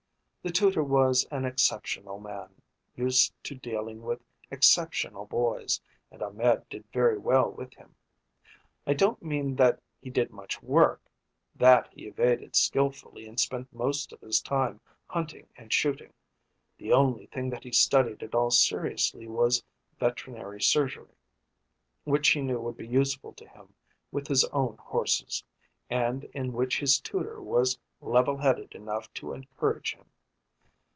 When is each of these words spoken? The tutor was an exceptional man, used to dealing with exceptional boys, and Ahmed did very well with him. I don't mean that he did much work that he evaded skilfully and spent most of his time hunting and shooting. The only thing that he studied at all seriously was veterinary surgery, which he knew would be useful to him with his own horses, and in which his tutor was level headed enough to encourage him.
The 0.43 0.49
tutor 0.49 0.83
was 0.83 1.27
an 1.29 1.45
exceptional 1.45 2.19
man, 2.19 2.49
used 2.95 3.31
to 3.43 3.53
dealing 3.53 4.01
with 4.01 4.23
exceptional 4.49 5.27
boys, 5.27 5.79
and 6.09 6.23
Ahmed 6.23 6.67
did 6.67 6.83
very 6.91 7.15
well 7.19 7.51
with 7.51 7.75
him. 7.75 7.93
I 8.87 8.95
don't 8.95 9.21
mean 9.21 9.57
that 9.57 9.83
he 10.01 10.09
did 10.09 10.31
much 10.31 10.63
work 10.63 10.99
that 11.53 11.89
he 11.93 12.07
evaded 12.07 12.55
skilfully 12.55 13.27
and 13.27 13.39
spent 13.39 13.71
most 13.71 14.11
of 14.11 14.19
his 14.21 14.41
time 14.41 14.81
hunting 15.05 15.47
and 15.57 15.71
shooting. 15.71 16.11
The 16.79 16.91
only 16.91 17.27
thing 17.27 17.51
that 17.51 17.63
he 17.63 17.71
studied 17.71 18.23
at 18.23 18.33
all 18.33 18.49
seriously 18.49 19.27
was 19.27 19.63
veterinary 19.99 20.59
surgery, 20.59 21.13
which 22.03 22.29
he 22.29 22.41
knew 22.41 22.59
would 22.61 22.77
be 22.77 22.87
useful 22.87 23.33
to 23.33 23.47
him 23.47 23.75
with 24.11 24.27
his 24.27 24.43
own 24.45 24.77
horses, 24.77 25.43
and 25.87 26.23
in 26.33 26.51
which 26.51 26.79
his 26.79 26.99
tutor 26.99 27.39
was 27.39 27.77
level 28.01 28.37
headed 28.37 28.73
enough 28.73 29.13
to 29.13 29.33
encourage 29.33 29.93
him. 29.93 30.05